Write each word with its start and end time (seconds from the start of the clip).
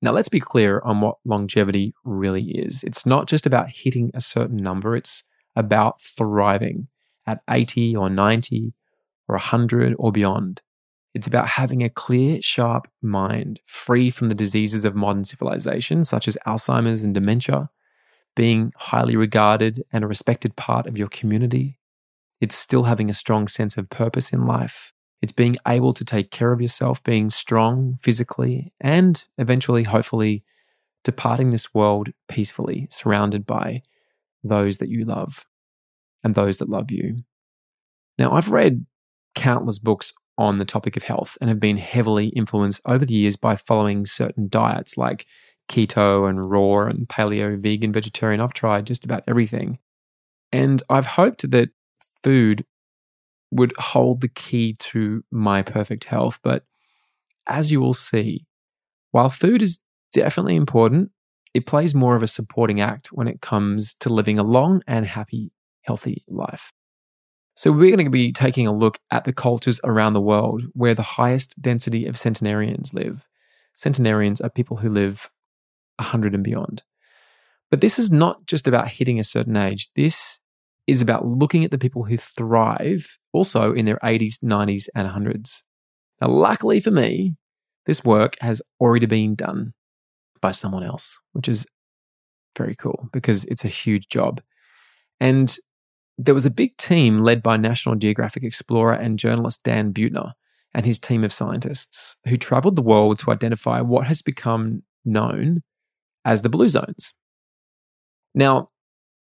Now, 0.00 0.12
let's 0.12 0.28
be 0.28 0.40
clear 0.40 0.80
on 0.84 1.00
what 1.00 1.16
longevity 1.24 1.92
really 2.04 2.50
is. 2.50 2.84
It's 2.84 3.04
not 3.04 3.26
just 3.26 3.46
about 3.46 3.68
hitting 3.68 4.10
a 4.14 4.20
certain 4.20 4.56
number, 4.56 4.94
it's 4.94 5.24
about 5.56 6.00
thriving 6.00 6.86
at 7.26 7.42
80 7.50 7.96
or 7.96 8.08
90 8.08 8.72
or 9.28 9.34
100 9.34 9.94
or 9.98 10.12
beyond. 10.12 10.62
It's 11.14 11.26
about 11.26 11.48
having 11.48 11.82
a 11.82 11.90
clear, 11.90 12.40
sharp 12.40 12.86
mind, 13.02 13.60
free 13.66 14.10
from 14.10 14.28
the 14.28 14.34
diseases 14.34 14.84
of 14.84 14.94
modern 14.94 15.24
civilization, 15.24 16.04
such 16.04 16.28
as 16.28 16.38
Alzheimer's 16.46 17.02
and 17.02 17.12
dementia, 17.12 17.70
being 18.36 18.72
highly 18.76 19.16
regarded 19.16 19.82
and 19.92 20.04
a 20.04 20.06
respected 20.06 20.54
part 20.54 20.86
of 20.86 20.96
your 20.96 21.08
community. 21.08 21.80
It's 22.40 22.56
still 22.56 22.84
having 22.84 23.10
a 23.10 23.14
strong 23.14 23.48
sense 23.48 23.76
of 23.76 23.90
purpose 23.90 24.32
in 24.32 24.46
life. 24.46 24.92
It's 25.20 25.32
being 25.32 25.56
able 25.66 25.92
to 25.94 26.04
take 26.04 26.30
care 26.30 26.52
of 26.52 26.60
yourself, 26.60 27.02
being 27.02 27.30
strong 27.30 27.96
physically, 28.00 28.72
and 28.80 29.26
eventually, 29.36 29.82
hopefully, 29.82 30.44
departing 31.02 31.50
this 31.50 31.74
world 31.74 32.08
peacefully, 32.28 32.88
surrounded 32.90 33.44
by 33.46 33.82
those 34.44 34.78
that 34.78 34.88
you 34.88 35.04
love 35.04 35.44
and 36.22 36.34
those 36.34 36.58
that 36.58 36.68
love 36.68 36.90
you. 36.90 37.24
Now, 38.18 38.32
I've 38.32 38.50
read 38.50 38.86
countless 39.34 39.78
books 39.78 40.12
on 40.36 40.58
the 40.58 40.64
topic 40.64 40.96
of 40.96 41.02
health 41.02 41.36
and 41.40 41.50
have 41.50 41.60
been 41.60 41.76
heavily 41.76 42.28
influenced 42.28 42.80
over 42.86 43.04
the 43.04 43.14
years 43.14 43.36
by 43.36 43.56
following 43.56 44.06
certain 44.06 44.48
diets 44.48 44.96
like 44.96 45.26
keto 45.68 46.28
and 46.28 46.50
raw 46.50 46.86
and 46.86 47.08
paleo, 47.08 47.60
vegan, 47.60 47.92
vegetarian. 47.92 48.40
I've 48.40 48.54
tried 48.54 48.86
just 48.86 49.04
about 49.04 49.24
everything. 49.26 49.78
And 50.52 50.82
I've 50.88 51.06
hoped 51.06 51.50
that 51.50 51.70
food 52.22 52.64
would 53.50 53.72
hold 53.78 54.20
the 54.20 54.28
key 54.28 54.74
to 54.78 55.24
my 55.30 55.62
perfect 55.62 56.04
health. 56.04 56.40
But 56.42 56.64
as 57.46 57.72
you 57.72 57.80
will 57.80 57.94
see, 57.94 58.46
while 59.10 59.30
food 59.30 59.62
is 59.62 59.78
definitely 60.12 60.56
important, 60.56 61.10
it 61.54 61.66
plays 61.66 61.94
more 61.94 62.14
of 62.14 62.22
a 62.22 62.28
supporting 62.28 62.80
act 62.80 63.08
when 63.08 63.26
it 63.26 63.40
comes 63.40 63.94
to 64.00 64.12
living 64.12 64.38
a 64.38 64.42
long 64.42 64.82
and 64.86 65.06
happy, 65.06 65.50
healthy 65.82 66.22
life. 66.28 66.72
So, 67.54 67.72
we're 67.72 67.96
going 67.96 68.06
to 68.06 68.10
be 68.10 68.32
taking 68.32 68.68
a 68.68 68.76
look 68.76 68.98
at 69.10 69.24
the 69.24 69.32
cultures 69.32 69.80
around 69.82 70.12
the 70.12 70.20
world 70.20 70.62
where 70.74 70.94
the 70.94 71.02
highest 71.02 71.60
density 71.60 72.06
of 72.06 72.16
centenarians 72.16 72.94
live. 72.94 73.26
Centenarians 73.74 74.40
are 74.40 74.50
people 74.50 74.76
who 74.76 74.88
live 74.88 75.28
100 75.96 76.34
and 76.34 76.44
beyond. 76.44 76.84
But 77.70 77.80
this 77.80 77.98
is 77.98 78.10
not 78.10 78.46
just 78.46 78.68
about 78.68 78.88
hitting 78.88 79.18
a 79.18 79.24
certain 79.24 79.56
age. 79.56 79.88
This 79.96 80.38
is 80.88 81.02
about 81.02 81.26
looking 81.26 81.64
at 81.64 81.70
the 81.70 81.78
people 81.78 82.02
who 82.02 82.16
thrive 82.16 83.18
also 83.32 83.72
in 83.72 83.84
their 83.84 83.98
80s, 83.98 84.42
90s, 84.42 84.88
and 84.94 85.06
100s. 85.06 85.60
Now, 86.20 86.28
luckily 86.28 86.80
for 86.80 86.90
me, 86.90 87.36
this 87.84 88.02
work 88.02 88.36
has 88.40 88.62
already 88.80 89.04
been 89.04 89.34
done 89.34 89.74
by 90.40 90.50
someone 90.50 90.82
else, 90.82 91.18
which 91.32 91.46
is 91.46 91.66
very 92.56 92.74
cool 92.74 93.10
because 93.12 93.44
it's 93.44 93.66
a 93.66 93.68
huge 93.68 94.08
job. 94.08 94.40
And 95.20 95.54
there 96.16 96.34
was 96.34 96.46
a 96.46 96.50
big 96.50 96.74
team 96.78 97.22
led 97.22 97.42
by 97.42 97.58
National 97.58 97.94
Geographic 97.94 98.42
explorer 98.42 98.94
and 98.94 99.18
journalist 99.18 99.62
Dan 99.64 99.92
Buettner 99.92 100.32
and 100.72 100.86
his 100.86 100.98
team 100.98 101.22
of 101.22 101.32
scientists 101.34 102.16
who 102.26 102.38
traveled 102.38 102.76
the 102.76 102.82
world 102.82 103.18
to 103.18 103.30
identify 103.30 103.82
what 103.82 104.06
has 104.06 104.22
become 104.22 104.82
known 105.04 105.62
as 106.24 106.40
the 106.40 106.48
blue 106.48 106.68
zones. 106.68 107.12
Now, 108.34 108.70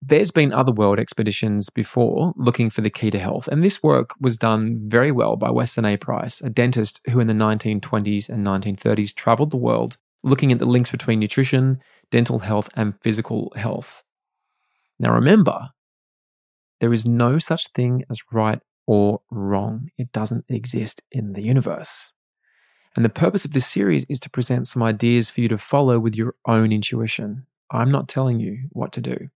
there's 0.02 0.32
been 0.32 0.54
other 0.54 0.72
world 0.72 1.00
expeditions 1.00 1.70
before 1.70 2.34
looking 2.38 2.70
for 2.70 2.82
the 2.82 2.90
key 2.90 3.10
to 3.12 3.20
health, 3.20 3.48
and 3.48 3.64
this 3.64 3.82
work 3.82 4.12
was 4.20 4.38
done 4.38 4.80
very 4.88 5.12
well 5.12 5.36
by 5.36 5.50
Weston 5.50 5.86
A. 5.86 5.98
Price, 5.98 6.42
a 6.42 6.50
dentist 6.50 7.02
who 7.10 7.20
in 7.20 7.28
the 7.28 7.34
1920s 7.34 8.30
and 8.30 8.46
1930s 8.46 9.14
traveled 9.14 9.52
the 9.52 9.58
world 9.58 9.98
looking 10.24 10.52
at 10.52 10.60
the 10.60 10.66
links 10.66 10.92
between 10.92 11.20
nutrition, 11.20 11.80
dental 12.12 12.40
health, 12.40 12.70
and 12.76 13.00
physical 13.02 13.52
health. 13.56 14.04
Now, 15.00 15.14
remember, 15.14 15.70
there 16.80 16.94
is 16.94 17.06
no 17.06 17.40
such 17.40 17.68
thing 17.70 18.04
as 18.10 18.20
right 18.32 18.60
or 18.86 19.22
wrong. 19.32 19.90
It 19.98 20.12
doesn't 20.12 20.46
exist 20.50 21.02
in 21.12 21.34
the 21.34 21.42
universe. 21.42 22.12
And 22.96 23.06
the 23.06 23.10
purpose 23.10 23.46
of 23.46 23.54
this 23.54 23.68
series 23.68 24.06
is 24.10 24.20
to 24.22 24.30
present 24.30 24.68
some 24.68 24.82
ideas 24.82 25.30
for 25.30 25.42
you 25.42 25.48
to 25.50 25.58
follow 25.58 26.00
with 26.00 26.16
your 26.16 26.36
own 26.48 26.72
intuition. 26.72 27.46
I'm 27.72 27.92
not 27.92 28.08
telling 28.08 28.40
you 28.40 28.70
what 28.72 28.92
to 28.94 29.02
do. 29.02 29.30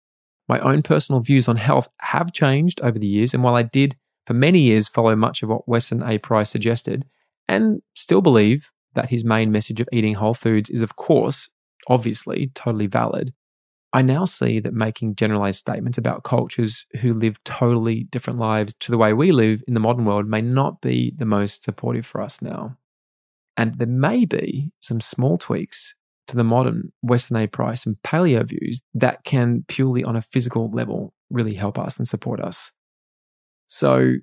My 0.52 0.60
own 0.60 0.84
personal 0.84 1.22
views 1.22 1.48
on 1.48 1.56
health 1.56 1.88
have 2.02 2.34
changed 2.34 2.82
over 2.82 3.00
the 3.00 3.08
years, 3.08 3.34
and 3.34 3.42
while 3.42 3.56
I 3.56 3.64
did 3.64 3.96
for 4.26 4.34
many 4.34 4.60
years 4.60 4.90
follow 4.90 5.16
much 5.16 5.42
of 5.42 5.48
what 5.48 5.66
Weston 5.66 6.04
A. 6.04 6.18
Price 6.18 6.50
suggested, 6.50 7.06
and 7.48 7.82
still 7.96 8.20
believe 8.20 8.70
that 8.94 9.10
his 9.10 9.24
main 9.24 9.54
message 9.54 9.80
of 9.80 9.88
eating 9.94 10.16
whole 10.16 10.34
foods 10.34 10.70
is, 10.70 10.82
of 10.82 10.98
course, 10.98 11.50
obviously, 11.88 12.52
totally 12.54 12.88
valid, 12.88 13.34
I 13.94 14.02
now 14.02 14.26
see 14.26 14.60
that 14.60 14.74
making 14.74 15.16
generalized 15.16 15.60
statements 15.60 15.98
about 15.98 16.26
cultures 16.26 16.86
who 17.00 17.14
live 17.14 17.42
totally 17.46 18.04
different 18.04 18.38
lives 18.38 18.74
to 18.82 18.92
the 18.92 18.98
way 18.98 19.14
we 19.14 19.32
live 19.32 19.64
in 19.70 19.74
the 19.74 19.80
modern 19.80 20.04
world 20.04 20.28
may 20.28 20.42
not 20.42 20.82
be 20.82 21.14
the 21.16 21.26
most 21.26 21.64
supportive 21.64 22.06
for 22.06 22.20
us 22.20 22.42
now. 22.42 22.76
And 23.56 23.78
there 23.78 23.88
may 23.88 24.26
be 24.26 24.74
some 24.82 25.00
small 25.00 25.38
tweaks 25.38 25.96
to 26.28 26.36
the 26.36 26.44
modern 26.44 26.92
Weston 27.02 27.38
A 27.38 27.48
Price 27.48 27.86
and 27.86 27.98
paleo 28.04 28.46
views 28.48 28.82
that 28.94 29.24
can 29.24 29.66
purely 29.68 30.04
on 30.04 30.16
a 30.16 30.22
physical 30.22 30.70
level 30.72 31.14
really 31.30 31.54
help 31.54 31.78
us 31.78 31.98
and 31.98 32.08
support 32.08 32.40
us. 32.40 32.72
So, 33.68 34.16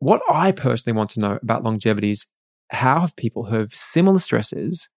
what 0.00 0.22
I 0.30 0.52
personally 0.52 0.96
want 0.96 1.10
to 1.10 1.20
know 1.20 1.38
about 1.42 1.64
longevity 1.64 2.10
is 2.10 2.26
how 2.70 3.00
have 3.00 3.16
people 3.16 3.46
who 3.46 3.56
have 3.56 3.74
similar 3.74 4.18
stresses 4.18 4.88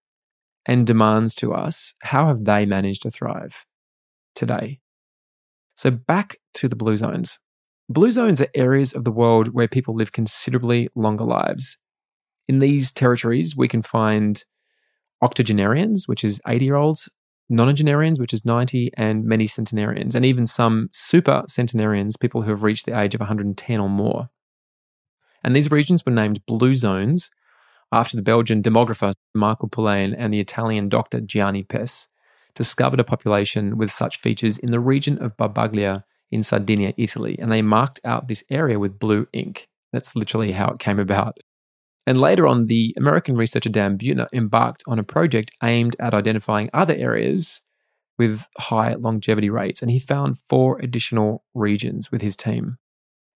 and 0.66 0.86
demands 0.86 1.34
to 1.36 1.52
us, 1.52 1.94
how 2.02 2.28
have 2.28 2.44
they 2.44 2.66
managed 2.66 3.02
to 3.02 3.10
thrive 3.10 3.66
today? 4.34 4.80
So, 5.74 5.90
back 5.90 6.36
to 6.54 6.68
the 6.68 6.76
blue 6.76 6.96
zones. 6.96 7.38
Blue 7.88 8.12
zones 8.12 8.40
are 8.40 8.48
areas 8.54 8.92
of 8.92 9.04
the 9.04 9.10
world 9.10 9.48
where 9.52 9.68
people 9.68 9.94
live 9.94 10.12
considerably 10.12 10.88
longer 10.94 11.24
lives. 11.24 11.78
In 12.48 12.58
these 12.58 12.92
territories, 12.92 13.56
we 13.56 13.68
can 13.68 13.82
find 13.82 14.44
octogenarians, 15.22 16.06
which 16.06 16.24
is 16.24 16.40
80 16.46 16.64
year 16.64 16.76
olds, 16.76 17.08
nonagenarians, 17.50 18.18
which 18.18 18.34
is 18.34 18.44
90, 18.44 18.90
and 18.96 19.24
many 19.24 19.46
centenarians, 19.46 20.14
and 20.14 20.24
even 20.24 20.46
some 20.46 20.88
super 20.92 21.42
centenarians, 21.46 22.16
people 22.16 22.42
who 22.42 22.50
have 22.50 22.62
reached 22.62 22.86
the 22.86 22.98
age 22.98 23.14
of 23.14 23.20
110 23.20 23.80
or 23.80 23.88
more. 23.88 24.28
And 25.44 25.56
these 25.56 25.70
regions 25.70 26.04
were 26.04 26.12
named 26.12 26.44
blue 26.46 26.74
zones 26.74 27.30
after 27.92 28.16
the 28.16 28.22
Belgian 28.22 28.62
demographer 28.62 29.12
Marco 29.34 29.66
Poulain 29.66 30.14
and 30.14 30.32
the 30.32 30.40
Italian 30.40 30.88
doctor 30.88 31.20
Gianni 31.20 31.62
Pes 31.62 32.08
discovered 32.54 33.00
a 33.00 33.04
population 33.04 33.76
with 33.76 33.90
such 33.90 34.20
features 34.20 34.58
in 34.58 34.70
the 34.70 34.80
region 34.80 35.18
of 35.22 35.36
Barbagia 35.36 36.04
in 36.30 36.42
Sardinia, 36.42 36.94
Italy, 36.96 37.38
and 37.38 37.52
they 37.52 37.62
marked 37.62 38.00
out 38.04 38.28
this 38.28 38.44
area 38.50 38.78
with 38.78 38.98
blue 38.98 39.26
ink. 39.32 39.68
That's 39.92 40.16
literally 40.16 40.52
how 40.52 40.68
it 40.68 40.78
came 40.78 40.98
about. 40.98 41.38
And 42.06 42.20
later 42.20 42.46
on, 42.46 42.66
the 42.66 42.94
American 42.96 43.36
researcher 43.36 43.70
Dan 43.70 43.96
Buettner 43.96 44.26
embarked 44.32 44.82
on 44.86 44.98
a 44.98 45.04
project 45.04 45.52
aimed 45.62 45.94
at 46.00 46.14
identifying 46.14 46.68
other 46.72 46.94
areas 46.94 47.60
with 48.18 48.46
high 48.58 48.94
longevity 48.94 49.50
rates, 49.50 49.82
and 49.82 49.90
he 49.90 49.98
found 49.98 50.38
four 50.48 50.78
additional 50.80 51.44
regions 51.54 52.10
with 52.10 52.20
his 52.20 52.36
team. 52.36 52.76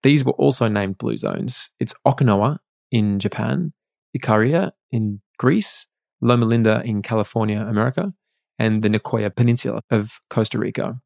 These 0.03 0.25
were 0.25 0.33
also 0.33 0.69
named 0.69 0.99
blue 0.99 1.17
zones. 1.17 1.71
It's 1.81 1.95
Okinawa 2.07 2.59
in 2.91 3.19
Japan, 3.19 3.73
Ikaria 4.17 4.73
in 4.91 5.21
Greece, 5.39 5.87
Loma 6.21 6.47
Linda 6.47 6.83
in 6.85 7.03
California, 7.03 7.61
America, 7.61 8.13
and 8.59 8.83
the 8.83 8.89
Nicoya 8.89 9.35
Peninsula 9.35 9.83
of 9.91 10.21
Costa 10.31 10.59
Rica. 10.59 11.01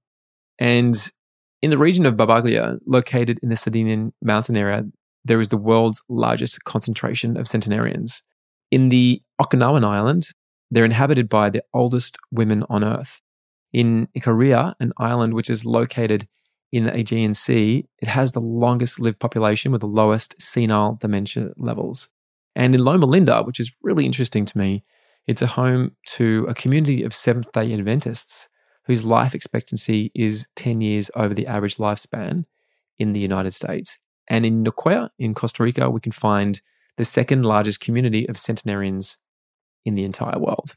And 0.59 1.11
in 1.63 1.71
the 1.71 1.79
region 1.79 2.07
of 2.07 2.15
Barbagia, 2.15 2.79
located 2.87 3.39
in 3.43 3.49
the 3.49 3.57
Sardinian 3.57 4.13
mountain 4.23 4.57
area, 4.57 4.85
there 5.25 5.41
is 5.41 5.49
the 5.49 5.57
world's 5.57 6.03
largest 6.09 6.65
concentration 6.65 7.37
of 7.37 7.49
centenarians. 7.49 8.23
In 8.71 8.89
the 8.89 9.23
Okinawan 9.41 9.85
island, 9.85 10.29
they're 10.71 10.85
inhabited 10.85 11.29
by 11.29 11.51
the 11.51 11.63
oldest 11.75 12.17
women 12.31 12.65
on 12.69 12.85
earth. 12.85 13.21
In 13.73 14.09
Ikaria, 14.17 14.75
an 14.81 14.93
island 14.99 15.35
which 15.35 15.51
is 15.51 15.65
located 15.65 16.27
in 16.73 16.85
the 16.85 16.97
Aegean 16.97 17.35
Sea, 17.35 17.85
it 18.01 18.09
has 18.09 18.33
the 18.33 18.41
longest 18.41 19.01
lived 19.01 19.19
population 19.19 19.73
with 19.73 19.81
the 19.81 19.89
lowest 19.89 20.41
senile 20.41 20.99
dementia 21.01 21.51
levels. 21.57 22.09
And 22.55 22.75
in 22.75 22.85
Loma 22.85 23.07
Linda, 23.07 23.43
which 23.43 23.61
is 23.61 23.73
really 23.83 24.07
interesting 24.07 24.45
to 24.45 24.59
me, 24.59 24.85
it's 25.27 25.43
a 25.43 25.47
home 25.47 25.93
to 26.07 26.47
a 26.49 26.55
community 26.55 27.03
of 27.03 27.15
Seventh 27.15 27.51
day 27.53 27.73
Adventists 27.73 28.49
whose 28.85 29.05
life 29.05 29.35
expectancy 29.35 30.11
is 30.15 30.47
10 30.57 30.81
years 30.81 31.11
over 31.15 31.35
the 31.35 31.47
average 31.47 31.77
lifespan 31.77 32.45
in 32.99 33.13
the 33.13 33.21
United 33.21 33.53
States. 33.53 33.99
And 34.31 34.47
in 34.47 34.65
Nicoya, 34.65 35.11
in 35.19 35.35
Costa 35.35 35.65
Rica, 35.65 35.91
we 35.91 36.01
can 36.01 36.13
find 36.13 36.61
the 36.97 37.05
second 37.05 37.45
largest 37.45 37.81
community 37.81 38.29
of 38.29 38.39
centenarians 38.39 39.19
in 39.85 39.97
the 39.97 40.05
entire 40.05 40.39
world. 40.39 40.77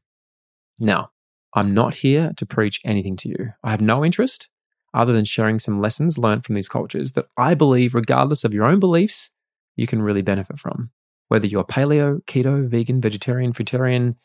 Now, 0.80 1.12
I'm 1.54 1.74
not 1.74 1.94
here 1.94 2.32
to 2.38 2.46
preach 2.48 2.82
anything 2.84 3.16
to 3.18 3.30
you. 3.30 3.54
I 3.64 3.70
have 3.72 3.82
no 3.82 4.04
interest 4.04 4.50
other 4.94 5.14
than 5.14 5.26
sharing 5.26 5.60
some 5.60 5.80
lessons 5.80 6.18
learned 6.18 6.46
from 6.46 6.56
these 6.56 6.68
cultures 6.68 7.14
that 7.14 7.26
I 7.38 7.54
believe, 7.54 7.94
regardless 7.94 8.44
of 8.44 8.54
your 8.54 8.66
own 8.66 8.80
beliefs, 8.80 9.30
you 9.76 9.86
can 9.86 10.02
really 10.02 10.24
benefit 10.24 10.60
from. 10.60 10.90
Whether 11.28 11.48
you're 11.48 11.64
paleo, 11.64 12.24
keto, 12.26 12.68
vegan, 12.68 13.02
vegetarian, 13.02 13.54
fruitarian, 13.54 14.16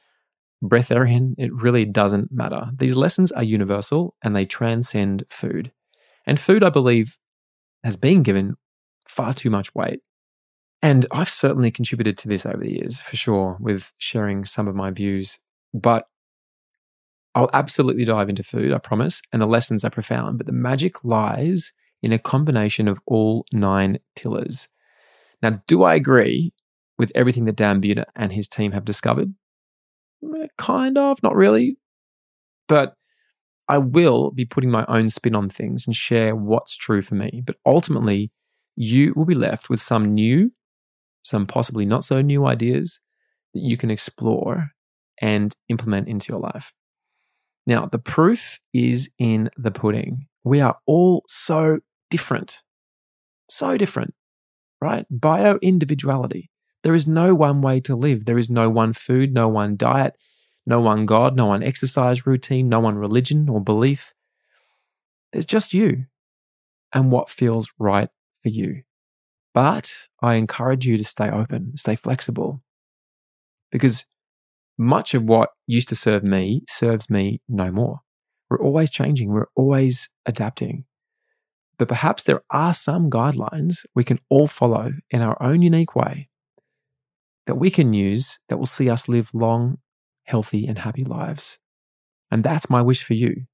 breatharian, 0.65 1.35
it 1.39 1.53
really 1.53 1.85
doesn't 1.85 2.33
matter. 2.33 2.71
These 2.77 2.97
lessons 2.97 3.31
are 3.33 3.45
universal 3.45 4.15
and 4.23 4.35
they 4.35 4.45
transcend 4.45 5.25
food. 5.29 5.71
And 6.27 6.41
food, 6.41 6.65
I 6.65 6.71
believe, 6.71 7.19
has 7.85 7.97
been 7.97 8.23
given 8.23 8.57
far 9.19 9.35
too 9.35 9.51
much 9.51 9.75
weight. 9.75 10.01
And 10.81 11.05
I've 11.11 11.29
certainly 11.29 11.73
contributed 11.73 12.17
to 12.19 12.29
this 12.29 12.47
over 12.47 12.59
the 12.59 12.73
years, 12.73 13.01
for 13.01 13.17
sure, 13.17 13.57
with 13.59 13.93
sharing 13.99 14.45
some 14.45 14.69
of 14.69 14.77
my 14.77 14.93
views. 14.93 15.41
But 15.75 16.05
I'll 17.35 17.51
absolutely 17.53 18.05
dive 18.05 18.29
into 18.29 18.45
food, 18.45 18.73
I 18.73 18.79
promise, 18.79 19.21
and 19.33 19.43
the 19.43 19.47
lessons 19.47 19.85
are 19.85 19.91
profound. 19.91 20.39
But 20.39 20.47
the 20.47 20.53
magic 20.53 21.05
lies 21.05 21.73
in 22.01 22.13
a 22.13 22.19
combination 22.19 22.87
of 22.87 23.01
all 23.07 23.45
nine 23.53 23.99
pillars. 24.15 24.69
Now, 25.43 25.61
do 25.67 25.83
I 25.83 25.97
agree 25.97 26.53
with 26.97 27.11
everything 27.17 27.45
that 27.47 27.57
Dan 27.57 27.83
Buettner 27.83 28.05
and 28.15 28.33
his 28.33 28.47
team 28.47 28.71
have 28.71 28.85
discovered? 28.85 29.35
Eh, 30.25 30.47
kind 30.59 30.97
of, 30.97 31.21
not 31.25 31.35
really. 31.35 31.77
But 32.69 32.95
I 33.69 33.79
will 33.79 34.31
be 34.31 34.45
putting 34.45 34.71
my 34.71 34.85
own 34.87 35.11
spin 35.11 35.35
on 35.35 35.51
things 35.51 35.87
and 35.87 35.95
share 35.95 36.37
what's 36.37 36.77
true 36.77 37.03
for 37.03 37.17
me. 37.17 37.43
But 37.45 37.57
ultimately, 37.67 38.31
you 38.81 39.13
will 39.17 39.25
be 39.25 39.35
left 39.35 39.69
with 39.69 39.81
some 39.81 40.15
new, 40.15 40.53
some 41.25 41.47
possibly 41.47 41.85
not 41.85 42.05
so 42.05 42.23
new 42.23 42.47
ideas 42.47 43.01
that 43.53 43.61
you 43.61 43.77
can 43.77 43.91
explore 43.91 44.71
and 45.21 45.57
implement 45.69 46.07
into 46.07 46.33
your 46.33 46.41
life. 46.41 46.73
Now, 47.67 47.87
the 47.87 47.99
proof 47.99 48.61
is 48.73 49.11
in 49.19 49.51
the 49.57 49.73
pudding. 49.73 50.29
We 50.45 50.61
are 50.61 50.77
all 50.87 51.25
so 51.27 51.81
different. 52.09 52.63
So 53.49 53.77
different, 53.77 54.15
right? 54.81 55.05
Bio 55.11 55.59
individuality. 55.61 56.49
There 56.85 56.95
is 56.95 57.09
no 57.09 57.35
one 57.35 57.61
way 57.61 57.81
to 57.81 57.97
live. 57.97 58.27
There 58.27 58.39
is 58.39 58.49
no 58.49 58.71
one 58.71 58.93
food, 58.93 59.35
no 59.35 59.49
one 59.49 59.77
diet, 59.77 60.15
no 60.67 60.81
one 60.81 61.05
God, 61.05 61.35
no 61.35 61.47
one 61.47 61.65
exercise 61.65 62.29
routine, 62.29 62.69
no 62.69 62.79
one 62.79 62.95
religion 62.95 63.49
or 63.49 63.61
belief. 63.61 64.15
There's 65.33 65.47
just 65.47 65.75
you 65.75 66.05
and 66.95 67.11
what 67.11 67.29
feels 67.29 67.73
right 67.81 68.09
for 68.49 68.55
you. 68.55 68.83
But 69.55 69.93
I 70.23 70.35
encourage 70.35 70.87
you 70.87 70.99
to 70.99 71.05
stay 71.05 71.31
open, 71.31 71.77
stay 71.77 71.97
flexible, 71.97 72.63
because 73.71 74.07
much 74.79 75.15
of 75.15 75.25
what 75.25 75.51
used 75.67 75.89
to 75.89 75.97
serve 75.97 76.23
me 76.23 76.63
serves 76.69 77.11
me 77.11 77.41
no 77.49 77.71
more. 77.71 78.01
We're 78.49 78.63
always 78.63 78.91
changing, 78.91 79.31
we're 79.31 79.49
always 79.55 80.09
adapting. 80.25 80.85
But 81.79 81.89
perhaps 81.89 82.23
there 82.25 82.43
are 82.51 82.75
some 82.75 83.11
guidelines 83.11 83.85
we 83.95 84.05
can 84.05 84.19
all 84.31 84.47
follow 84.47 84.93
in 85.11 85.23
our 85.23 85.41
own 85.43 85.63
unique 85.63 85.95
way 85.95 86.29
that 87.47 87.57
we 87.57 87.71
can 87.71 87.95
use 87.95 88.39
that 88.49 88.59
will 88.59 88.67
see 88.67 88.91
us 88.91 89.09
live 89.09 89.31
long, 89.33 89.79
healthy, 90.25 90.67
and 90.67 90.79
happy 90.79 91.05
lives. 91.05 91.59
And 92.31 92.45
that's 92.45 92.69
my 92.69 92.83
wish 92.83 93.03
for 93.03 93.15
you. 93.15 93.47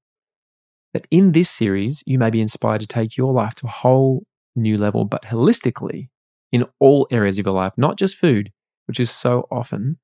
That 0.93 1.07
in 1.11 1.31
this 1.31 1.49
series, 1.49 2.03
you 2.05 2.19
may 2.19 2.29
be 2.29 2.41
inspired 2.41 2.81
to 2.81 2.87
take 2.87 3.15
your 3.15 3.33
life 3.33 3.55
to 3.55 3.67
a 3.67 3.69
whole 3.69 4.25
new 4.55 4.77
level, 4.77 5.05
but 5.05 5.23
holistically 5.23 6.09
in 6.51 6.65
all 6.79 7.07
areas 7.11 7.37
of 7.37 7.45
your 7.45 7.55
life, 7.55 7.73
not 7.77 7.97
just 7.97 8.17
food, 8.17 8.51
which 8.87 8.99
is 8.99 9.11
so 9.11 9.47
often 9.51 9.97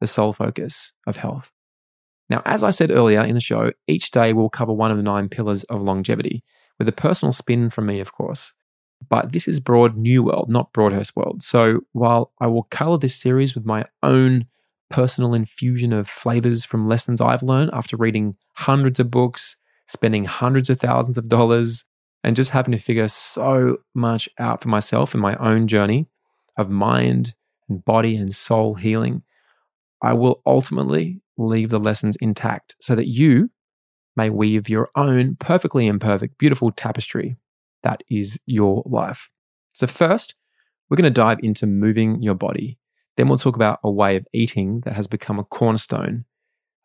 the 0.00 0.06
sole 0.06 0.32
focus 0.32 0.92
of 1.06 1.16
health. 1.16 1.52
Now, 2.30 2.42
as 2.46 2.64
I 2.64 2.70
said 2.70 2.90
earlier 2.90 3.22
in 3.22 3.34
the 3.34 3.40
show, 3.40 3.72
each 3.86 4.10
day 4.10 4.32
we'll 4.32 4.48
cover 4.48 4.72
one 4.72 4.90
of 4.90 4.96
the 4.96 5.02
nine 5.02 5.28
pillars 5.28 5.64
of 5.64 5.82
longevity, 5.82 6.42
with 6.78 6.88
a 6.88 6.92
personal 6.92 7.32
spin 7.32 7.70
from 7.70 7.86
me, 7.86 8.00
of 8.00 8.12
course. 8.12 8.52
But 9.08 9.32
this 9.32 9.46
is 9.46 9.60
broad 9.60 9.96
new 9.96 10.22
world, 10.22 10.48
not 10.48 10.72
Broadhurst 10.72 11.14
world. 11.14 11.42
So 11.42 11.80
while 11.92 12.32
I 12.40 12.46
will 12.46 12.62
color 12.64 12.98
this 12.98 13.14
series 13.14 13.54
with 13.54 13.66
my 13.66 13.84
own 14.02 14.46
personal 14.90 15.34
infusion 15.34 15.92
of 15.92 16.08
flavors 16.08 16.64
from 16.64 16.88
lessons 16.88 17.20
I've 17.20 17.42
learned 17.42 17.70
after 17.74 17.96
reading 17.96 18.36
hundreds 18.54 19.00
of 19.00 19.10
books, 19.10 19.56
spending 19.86 20.24
hundreds 20.24 20.70
of 20.70 20.78
thousands 20.78 21.18
of 21.18 21.28
dollars, 21.28 21.84
and 22.24 22.34
just 22.34 22.50
having 22.50 22.72
to 22.72 22.78
figure 22.78 23.06
so 23.08 23.78
much 23.94 24.28
out 24.38 24.60
for 24.60 24.68
myself 24.68 25.14
in 25.14 25.20
my 25.20 25.36
own 25.36 25.68
journey 25.68 26.08
of 26.56 26.70
mind 26.70 27.34
and 27.68 27.84
body 27.84 28.16
and 28.16 28.34
soul 28.34 28.74
healing, 28.74 29.22
I 30.02 30.14
will 30.14 30.42
ultimately 30.46 31.20
leave 31.36 31.70
the 31.70 31.78
lessons 31.78 32.16
intact 32.20 32.76
so 32.80 32.94
that 32.94 33.08
you 33.08 33.50
may 34.16 34.30
weave 34.30 34.68
your 34.68 34.90
own 34.96 35.36
perfectly 35.38 35.86
imperfect, 35.86 36.38
beautiful 36.38 36.72
tapestry 36.72 37.36
that 37.84 38.02
is 38.10 38.38
your 38.46 38.82
life. 38.86 39.30
So, 39.72 39.86
first, 39.86 40.34
we're 40.88 40.96
going 40.96 41.04
to 41.12 41.20
dive 41.20 41.38
into 41.42 41.66
moving 41.66 42.22
your 42.22 42.34
body. 42.34 42.78
Then 43.16 43.28
we'll 43.28 43.38
talk 43.38 43.54
about 43.56 43.78
a 43.84 43.90
way 43.90 44.16
of 44.16 44.26
eating 44.32 44.80
that 44.80 44.94
has 44.94 45.06
become 45.06 45.38
a 45.38 45.44
cornerstone 45.44 46.24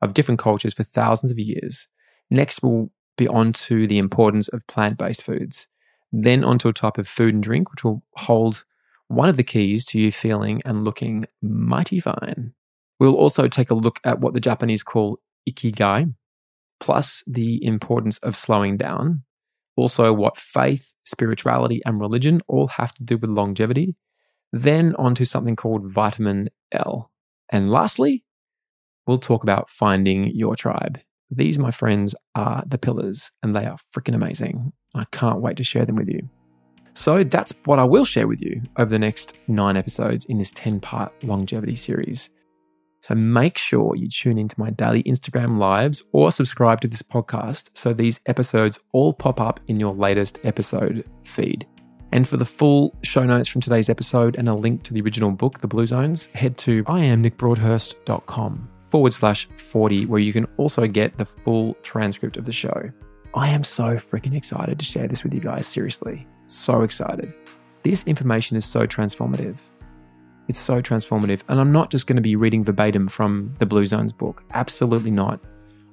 of 0.02 0.14
different 0.14 0.40
cultures 0.40 0.74
for 0.74 0.84
thousands 0.84 1.32
of 1.32 1.40
years. 1.40 1.88
Next, 2.30 2.62
we'll 2.62 2.92
be 3.20 3.28
onto 3.28 3.86
the 3.86 4.00
importance 4.00 4.48
of 4.48 4.66
plant 4.68 4.98
based 4.98 5.24
foods, 5.24 5.68
then 6.12 6.44
onto 6.44 6.70
a 6.70 6.74
type 6.74 6.98
of 6.98 7.08
food 7.08 7.36
and 7.36 7.44
drink, 7.44 7.70
which 7.70 7.84
will 7.84 8.02
hold 8.16 8.64
one 9.10 9.30
of 9.30 9.38
the 9.38 9.44
keys 9.44 9.86
to 9.86 10.00
you 10.00 10.12
feeling 10.12 10.62
and 10.66 10.84
looking 10.84 11.26
mighty 11.42 12.00
fine. 12.00 12.54
We'll 13.00 13.16
also 13.16 13.48
take 13.48 13.70
a 13.70 13.76
look 13.76 14.00
at 14.04 14.20
what 14.20 14.34
the 14.34 14.40
Japanese 14.40 14.84
call 14.84 15.20
ikigai, 15.50 16.14
plus 16.80 17.24
the 17.28 17.64
importance 17.64 18.18
of 18.20 18.36
slowing 18.36 18.78
down. 18.78 19.24
Also, 19.76 20.12
what 20.12 20.38
faith, 20.38 20.94
spirituality, 21.06 21.82
and 21.86 22.00
religion 22.00 22.42
all 22.48 22.68
have 22.68 22.94
to 22.96 23.04
do 23.04 23.18
with 23.18 23.30
longevity. 23.30 23.96
Then 24.52 24.96
onto 24.96 25.26
something 25.26 25.56
called 25.56 25.92
vitamin 25.92 26.50
L. 26.72 27.12
And 27.50 27.72
lastly, 27.72 28.26
we'll 29.08 29.20
talk 29.20 29.44
about 29.44 29.70
finding 29.70 30.32
your 30.32 30.56
tribe. 30.56 31.00
These, 31.32 31.60
my 31.60 31.72
friends, 31.72 32.16
are 32.36 32.64
the 32.68 32.78
pillars, 32.78 33.32
and 33.44 33.56
they 33.56 33.66
are 33.66 33.78
freaking 33.96 34.16
amazing. 34.16 34.72
I 34.96 35.06
can't 35.12 35.42
wait 35.42 35.58
to 35.58 35.64
share 35.64 35.86
them 35.86 35.96
with 35.96 36.10
you. 36.10 36.28
So 36.94 37.24
that's 37.24 37.54
what 37.66 37.80
I 37.80 37.84
will 37.84 38.06
share 38.06 38.28
with 38.28 38.42
you 38.42 38.62
over 38.78 38.90
the 38.90 39.00
next 39.00 39.34
nine 39.48 39.78
episodes 39.78 40.26
in 40.26 40.38
this 40.38 40.52
10 40.52 40.80
part 40.80 41.14
longevity 41.24 41.76
series. 41.76 42.30
So 43.02 43.16
make 43.16 43.58
sure 43.58 43.96
you 43.96 44.10
tune 44.10 44.38
into 44.38 44.60
my 44.60 44.72
daily 44.72 45.04
Instagram 45.04 45.58
lives 45.58 46.04
or 46.12 46.32
subscribe 46.32 46.82
to 46.82 46.88
this 46.88 47.02
podcast 47.02 47.70
so 47.74 47.94
these 47.94 48.20
episodes 48.26 48.80
all 48.92 49.14
pop 49.14 49.40
up 49.40 49.62
in 49.68 49.80
your 49.80 49.94
latest 49.94 50.40
episode 50.44 51.06
feed. 51.24 51.66
And 52.12 52.28
for 52.28 52.38
the 52.38 52.46
full 52.46 52.98
show 53.04 53.24
notes 53.24 53.48
from 53.48 53.62
today's 53.62 53.88
episode 53.88 54.36
and 54.38 54.50
a 54.50 54.58
link 54.58 54.84
to 54.84 54.94
the 54.94 55.02
original 55.02 55.32
book, 55.32 55.60
The 55.60 55.68
Blue 55.68 55.86
Zones, 55.86 56.26
head 56.34 56.58
to 56.58 56.84
iamnickbroadhurst.com 56.86 58.70
forward 58.90 59.14
slash 59.14 59.48
40, 59.58 60.06
where 60.06 60.20
you 60.20 60.34
can 60.34 60.46
also 60.58 60.88
get 60.88 61.18
the 61.18 61.26
full 61.26 61.76
transcript 61.84 62.38
of 62.38 62.46
the 62.46 62.52
show. 62.52 62.92
I 63.34 63.50
am 63.50 63.64
so 63.64 63.98
freaking 63.98 64.36
excited 64.36 64.80
to 64.80 64.86
share 64.86 65.08
this 65.08 65.24
with 65.24 65.34
you 65.34 65.40
guys, 65.40 65.68
seriously. 65.68 66.28
So 66.48 66.82
excited. 66.82 67.34
This 67.84 68.06
information 68.08 68.58
is 68.58 68.66
so 68.66 68.88
transformative. 68.88 69.58
It's 70.48 70.58
so 70.58 70.82
transformative. 70.82 71.42
And 71.48 71.60
I'm 71.60 71.72
not 71.72 71.92
just 71.92 72.08
going 72.08 72.16
to 72.16 72.24
be 72.24 72.36
reading 72.36 72.64
verbatim 72.64 73.08
from 73.08 73.54
the 73.60 73.68
Blue 73.68 73.86
Zones 73.86 74.12
book. 74.12 74.44
Absolutely 74.52 75.12
not. 75.12 75.40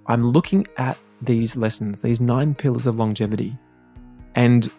I'm 0.06 0.26
looking 0.30 0.66
at 0.78 0.96
these 1.20 1.56
lessons, 1.56 2.02
these 2.02 2.20
nine 2.20 2.54
pillars 2.54 2.86
of 2.86 2.96
longevity. 2.96 3.56
And 4.34 4.70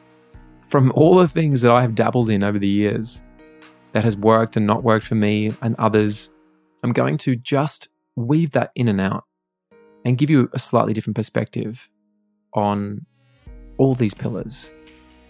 from 0.62 0.92
all 0.96 1.16
the 1.16 1.28
things 1.28 1.62
that 1.62 1.72
I 1.72 1.82
have 1.82 1.96
dabbled 1.96 2.30
in 2.30 2.44
over 2.44 2.58
the 2.58 2.68
years 2.68 3.22
that 3.94 4.04
has 4.04 4.18
worked 4.18 4.58
and 4.58 4.66
not 4.66 4.84
worked 4.84 5.06
for 5.06 5.16
me 5.16 5.54
and 5.62 5.76
others, 5.78 6.32
I'm 6.84 6.92
going 6.92 7.18
to 7.20 7.36
just 7.36 7.90
weave 8.18 8.52
that 8.52 8.72
in 8.76 8.88
and 8.88 9.00
out 9.00 9.24
and 10.04 10.18
give 10.18 10.30
you 10.30 10.50
a 10.54 10.60
slightly 10.60 10.94
different 10.94 11.16
perspective 11.16 11.88
on 12.54 13.06
all 13.78 13.94
these 13.94 14.14
pillars. 14.14 14.72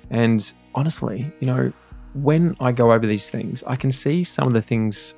And 0.10 0.52
honestly, 0.74 1.32
you 1.40 1.48
know, 1.48 1.74
when 2.14 2.56
I 2.60 2.72
go 2.72 2.94
over 2.94 3.06
these 3.06 3.30
things, 3.30 3.64
I 3.68 3.76
can 3.76 3.92
see 3.92 4.24
some 4.24 4.48
of 4.48 4.54
the 4.54 4.62
things 4.62 5.14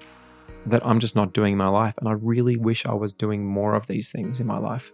that 0.65 0.85
I'm 0.85 0.99
just 0.99 1.15
not 1.15 1.33
doing 1.33 1.53
in 1.53 1.57
my 1.57 1.69
life. 1.69 1.93
And 1.99 2.09
I 2.09 2.13
really 2.13 2.57
wish 2.57 2.85
I 2.85 2.93
was 2.93 3.13
doing 3.13 3.45
more 3.45 3.75
of 3.75 3.85
these 3.87 4.11
things 4.11 4.39
in 4.39 4.47
my 4.47 4.57
life. 4.57 4.91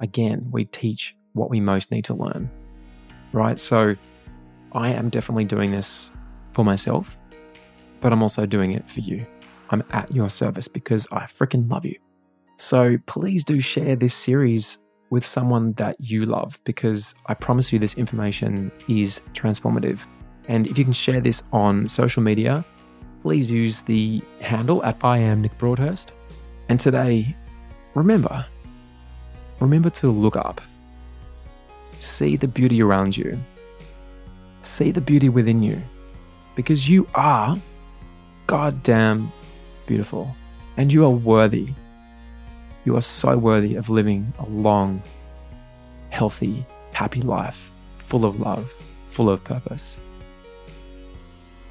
Again, 0.00 0.48
we 0.50 0.64
teach 0.64 1.14
what 1.32 1.48
we 1.48 1.60
most 1.60 1.92
need 1.92 2.04
to 2.06 2.14
learn, 2.14 2.50
right? 3.32 3.58
So 3.58 3.94
I 4.72 4.88
am 4.88 5.10
definitely 5.10 5.44
doing 5.44 5.70
this 5.70 6.10
for 6.52 6.64
myself, 6.64 7.16
but 8.00 8.12
I'm 8.12 8.22
also 8.22 8.46
doing 8.46 8.72
it 8.72 8.90
for 8.90 9.00
you. 9.00 9.24
I'm 9.70 9.82
at 9.90 10.14
your 10.14 10.28
service 10.28 10.68
because 10.68 11.06
I 11.12 11.20
freaking 11.26 11.70
love 11.70 11.84
you. 11.84 11.96
So 12.56 12.98
please 13.06 13.44
do 13.44 13.60
share 13.60 13.96
this 13.96 14.14
series 14.14 14.78
with 15.10 15.24
someone 15.24 15.72
that 15.74 15.96
you 15.98 16.24
love 16.24 16.60
because 16.64 17.14
I 17.26 17.34
promise 17.34 17.72
you 17.72 17.78
this 17.78 17.96
information 17.96 18.70
is 18.88 19.20
transformative. 19.32 20.06
And 20.48 20.66
if 20.66 20.76
you 20.76 20.84
can 20.84 20.92
share 20.92 21.20
this 21.20 21.42
on 21.52 21.88
social 21.88 22.22
media, 22.22 22.64
please 23.22 23.50
use 23.50 23.82
the 23.82 24.22
handle 24.40 24.84
at 24.84 24.96
I 25.02 25.18
am 25.18 25.42
Nick 25.42 25.56
Broadhurst. 25.58 26.12
And 26.68 26.78
today, 26.78 27.36
remember, 27.94 28.44
remember 29.60 29.90
to 29.90 30.10
look 30.10 30.36
up. 30.36 30.60
See 31.98 32.36
the 32.36 32.48
beauty 32.48 32.82
around 32.82 33.16
you. 33.16 33.38
See 34.62 34.90
the 34.90 35.00
beauty 35.00 35.28
within 35.28 35.62
you. 35.62 35.82
Because 36.54 36.88
you 36.88 37.06
are 37.14 37.56
goddamn 38.46 39.32
beautiful. 39.90 40.24
And 40.76 40.92
you 40.92 41.04
are 41.04 41.10
worthy 41.10 41.68
you 42.84 42.96
are 42.96 43.02
so 43.02 43.36
worthy 43.36 43.74
of 43.74 43.90
living 43.90 44.32
a 44.38 44.46
long, 44.46 45.02
healthy, 46.08 46.66
happy 46.94 47.20
life, 47.20 47.72
full 47.96 48.24
of 48.24 48.40
love, 48.40 48.72
full 49.06 49.28
of 49.28 49.44
purpose. 49.44 49.98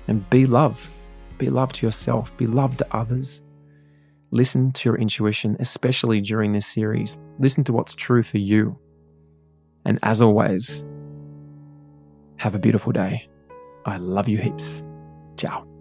And 0.08 0.28
be 0.30 0.46
love. 0.46 0.92
Be 1.38 1.50
love 1.50 1.72
to 1.74 1.86
yourself, 1.86 2.36
be 2.38 2.48
love 2.48 2.78
to 2.78 2.88
others. 2.96 3.42
Listen 4.32 4.72
to 4.74 4.90
your 4.90 4.98
intuition, 4.98 5.56
especially 5.60 6.22
during 6.22 6.54
this 6.54 6.68
series. 6.68 7.18
Listen 7.40 7.64
to 7.64 7.74
what's 7.74 7.96
true 7.96 8.22
for 8.22 8.38
you. 8.38 8.78
And 9.86 9.98
as 10.04 10.22
always, 10.22 10.84
have 12.38 12.56
a 12.56 12.60
beautiful 12.60 12.92
day. 12.92 13.28
I 13.86 13.98
love 13.98 14.28
you 14.28 14.38
heaps. 14.38 14.84
Ciao. 15.38 15.79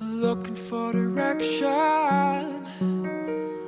Looking 0.00 0.56
for 0.56 0.92
direction 0.92 2.66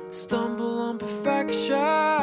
stumble 0.09 0.79
on 0.79 0.97
perfection. 0.97 2.22